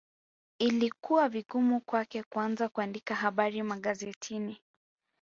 [0.59, 4.61] Ilikuwa vigumu kwake kuanza kuandika habari magazetini